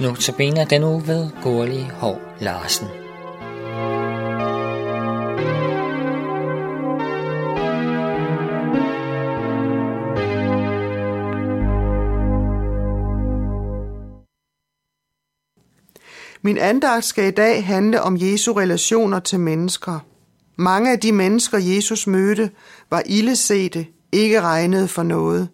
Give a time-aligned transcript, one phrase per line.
[0.00, 2.86] Notabene den uge ved Gurli Hov Larsen.
[16.42, 19.98] Min andagt skal i dag handle om Jesu relationer til mennesker.
[20.56, 22.50] Mange af de mennesker, Jesus mødte,
[22.90, 25.48] var ildesete, ikke regnet for noget.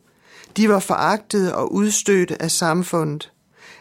[0.57, 3.33] De var foragtede og udstødte af samfundet.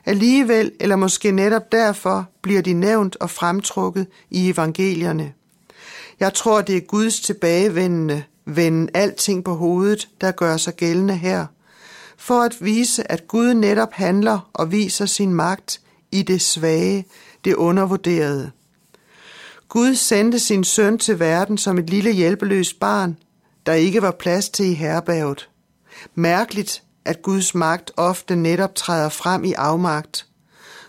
[0.05, 5.34] Alligevel, eller måske netop derfor, bliver de nævnt og fremtrukket i evangelierne.
[6.20, 11.45] Jeg tror, det er Guds tilbagevendende, vende alting på hovedet, der gør sig gældende her,
[12.18, 15.81] for at vise, at Gud netop handler og viser sin magt
[16.12, 17.06] i det svage,
[17.45, 18.52] det undervurderede.
[19.70, 23.17] Gud sendte sin søn til verden som et lille hjælpeløst barn,
[23.66, 25.50] der ikke var plads til i herberget.
[26.16, 30.25] Mærkeligt, at Guds magt ofte netop træder frem i afmagt.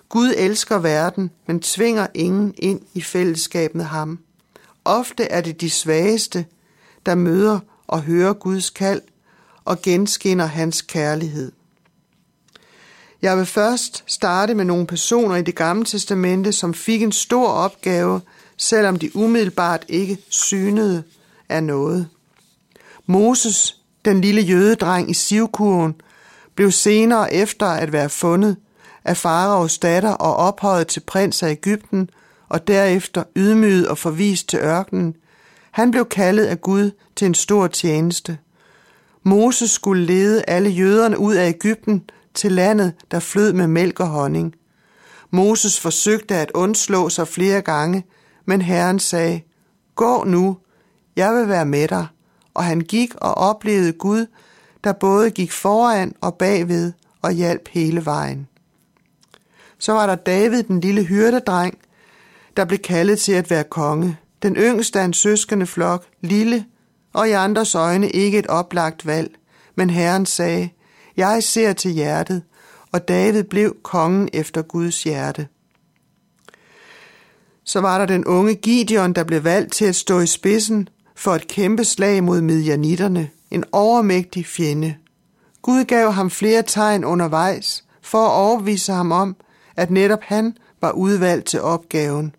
[0.08, 4.18] Gud elsker verden, men tvinger ingen ind i fællesskab med ham.
[4.84, 6.46] Ofte er det de svageste,
[7.06, 9.02] der møder og hører Guds kald
[9.64, 11.52] og genskinner hans kærlighed.
[13.22, 17.48] Jeg vil først starte med nogle personer i det gamle testamente, som fik en stor
[17.48, 18.20] opgave,
[18.56, 21.02] selvom de umiddelbart ikke synede
[21.48, 22.08] af noget.
[23.06, 25.94] Moses, den lille jødedreng i Sivkurven,
[26.56, 28.56] blev senere efter at være fundet
[29.04, 32.10] af faraos datter og ophøjet til prins af Ægypten,
[32.48, 35.14] og derefter ydmyget og forvist til ørkenen.
[35.70, 38.38] Han blev kaldet af Gud til en stor tjeneste.
[39.22, 42.02] Moses skulle lede alle jøderne ud af Ægypten
[42.34, 44.54] til landet, der flød med mælk og honning.
[45.30, 48.04] Moses forsøgte at undslå sig flere gange,
[48.44, 49.40] men Herren sagde,
[49.94, 50.58] Gå nu,
[51.16, 52.06] jeg vil være med dig.
[52.54, 54.26] Og han gik og oplevede Gud,
[54.86, 56.92] der både gik foran og bagved
[57.22, 58.48] og hjalp hele vejen.
[59.78, 61.78] Så var der David, den lille hyrdedreng,
[62.56, 64.18] der blev kaldet til at være konge.
[64.42, 66.64] Den yngste af en søskende flok, lille
[67.12, 69.34] og i andres øjne ikke et oplagt valg.
[69.74, 70.68] Men Herren sagde,
[71.16, 72.42] jeg ser til hjertet,
[72.92, 75.48] og David blev kongen efter Guds hjerte.
[77.64, 81.34] Så var der den unge Gideon, der blev valgt til at stå i spidsen for
[81.34, 84.94] et kæmpe slag mod midjanitterne, en overmægtig fjende.
[85.62, 89.36] Gud gav ham flere tegn undervejs for at overvise ham om,
[89.76, 92.34] at netop han var udvalgt til opgaven.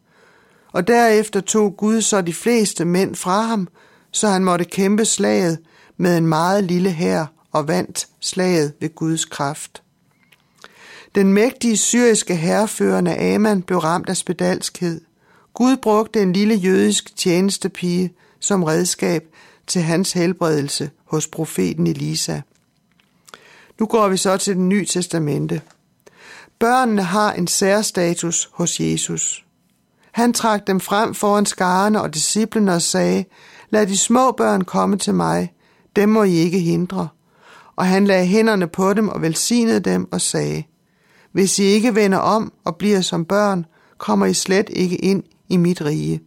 [0.72, 3.68] Og derefter tog Gud så de fleste mænd fra ham,
[4.12, 5.60] så han måtte kæmpe slaget
[5.98, 9.84] med en meget lille hær og vandt slaget ved Guds kraft.
[11.16, 15.02] Den mægtige syriske herreførende Aman blev ramt af spedalskhed.
[15.54, 19.24] Gud brugte en lille jødisk tjenestepige som redskab
[19.68, 22.42] til hans helbredelse hos profeten Elisa.
[23.80, 25.62] Nu går vi så til den nye testamente.
[26.60, 29.46] Børnene har en særstatus hos Jesus.
[30.12, 33.26] Han trak dem frem foran skarne og disciplene og sagde,
[33.70, 35.54] lad de små børn komme til mig,
[35.96, 37.08] dem må I ikke hindre.
[37.76, 40.64] Og han lagde hænderne på dem og velsignede dem og sagde,
[41.32, 43.66] hvis I ikke vender om og bliver som børn,
[43.98, 46.22] kommer I slet ikke ind i mit rige.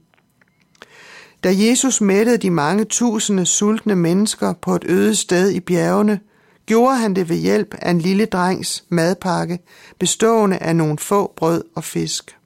[1.45, 6.21] Da Jesus mættede de mange tusinde sultne mennesker på et øde sted i bjergene,
[6.67, 9.59] gjorde han det ved hjælp af en lille drengs madpakke,
[9.99, 12.37] bestående af nogle få brød og fisk.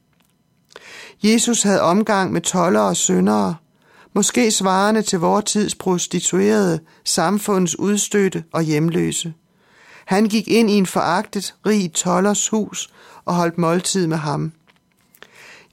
[1.25, 3.55] Jesus havde omgang med toller og syndere,
[4.15, 9.35] måske svarende til vor tids prostituerede, samfundets udstøtte og hjemløse.
[10.05, 12.89] Han gik ind i en foragtet, rig tollers hus
[13.25, 14.53] og holdt måltid med ham.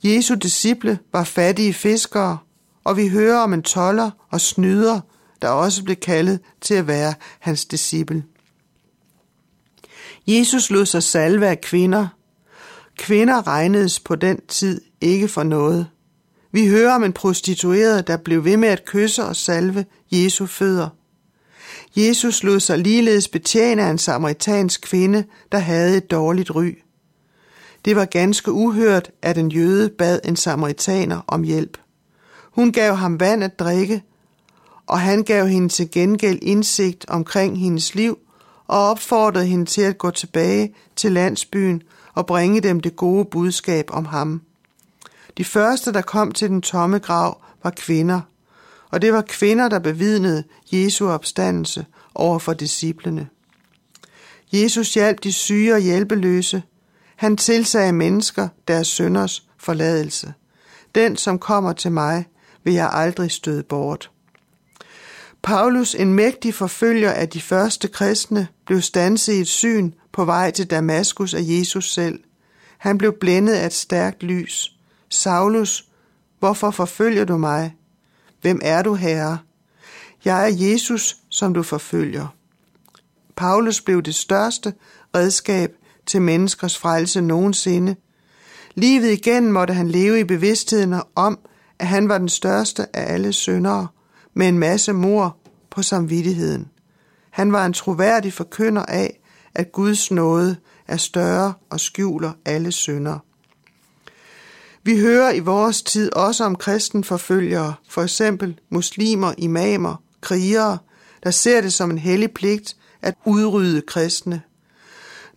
[0.04, 2.38] Jesu disciple var fattige fiskere,
[2.84, 5.00] og vi hører om en toller og snyder,
[5.42, 8.24] der også blev kaldet til at være hans disciple.
[10.28, 12.08] Jesus lod sig salve af kvinder.
[12.98, 15.88] Kvinder regnedes på den tid ikke for noget.
[16.52, 20.90] Vi hører om en prostitueret, der blev ved med at kysse og salve Jesu fødder.
[21.96, 26.78] Jesus lod sig ligeledes betjene af en samaritansk kvinde, der havde et dårligt ry.
[27.86, 31.78] Det var ganske uhørt, at en jøde bad en samaritaner om hjælp.
[32.52, 34.04] Hun gav ham vand at drikke,
[34.88, 38.20] og han gav hende til gengæld indsigt omkring hendes liv
[38.68, 41.82] og opfordrede hende til at gå tilbage til landsbyen
[42.14, 44.42] og bringe dem det gode budskab om ham.
[45.38, 48.22] De første, der kom til den tomme grav, var kvinder,
[48.90, 53.28] og det var kvinder, der bevidnede Jesu opstandelse over for disciplene.
[54.54, 56.64] Jesus hjalp de syge og hjælpeløse.
[57.16, 60.34] Han tilsagde mennesker deres sønders forladelse.
[60.96, 62.26] Den, som kommer til mig,
[62.64, 64.12] vil jeg aldrig støde bort.
[65.44, 70.52] Paulus, en mægtig forfølger af de første kristne, blev stanset i et syn på vej
[70.52, 72.20] til Damaskus af Jesus selv.
[72.78, 74.76] Han blev blændet af et stærkt lys.
[75.10, 75.86] Saulus,
[76.40, 77.76] hvorfor forfølger du mig?
[78.42, 79.38] Hvem er du, Herre?
[80.26, 82.28] Jeg er Jesus, som du forfølger.
[83.36, 84.74] Paulus blev det største
[85.16, 85.72] redskab
[86.06, 87.96] til menneskers frelse nogensinde.
[88.76, 91.40] Livet igen måtte han leve i bevidstheden om,
[91.82, 93.88] at han var den største af alle syndere,
[94.34, 95.38] med en masse mor
[95.70, 96.68] på samvittigheden.
[97.30, 99.20] Han var en troværdig forkynder af,
[99.56, 100.56] at Guds nåde
[100.88, 103.20] er større og skjuler alle synder.
[104.84, 110.78] Vi hører i vores tid også om kristenforfølgere, for eksempel muslimer, imamer, krigere,
[111.24, 114.42] der ser det som en hellig pligt at udrydde kristne.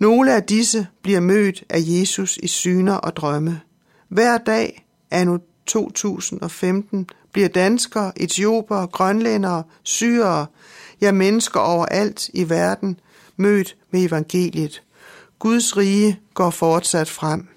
[0.00, 3.61] Nogle af disse bliver mødt af Jesus i syner og drømme.
[4.08, 10.46] Hver dag, anno 2015, bliver danskere, etioper, grønlændere, syrere,
[11.00, 13.00] ja mennesker overalt i verden
[13.37, 14.82] mødt med evangeliet.
[15.38, 17.49] Guds rige går fortsat frem.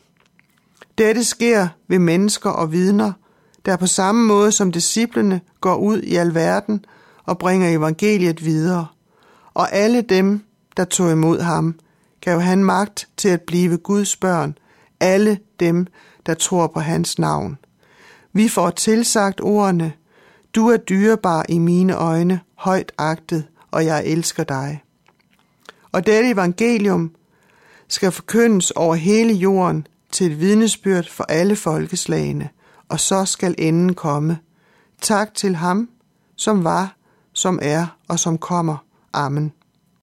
[0.98, 3.14] Dette sker ved mennesker og vidner,
[3.66, 6.86] der på samme måde som disciplene går ud i alverden
[7.26, 8.88] og bringer evangeliet videre.
[9.54, 10.42] Og alle dem,
[10.78, 11.80] der tog imod ham,
[12.22, 14.58] gav han magt til at blive Guds børn,
[15.00, 15.88] alle dem,
[16.26, 17.58] der tror på hans navn.
[18.34, 19.94] Vi får tilsagt ordene,
[20.56, 24.84] du er dyrebar i mine øjne, højt agtet, og jeg elsker dig.
[25.92, 27.12] Og dette evangelium
[27.88, 32.50] skal forkyndes over hele jorden til et vidnesbyrd for alle folkeslagene,
[32.90, 34.40] og så skal enden komme.
[35.02, 35.90] Tak til ham,
[36.36, 36.96] som var,
[37.34, 38.78] som er og som kommer.
[39.14, 39.52] Amen.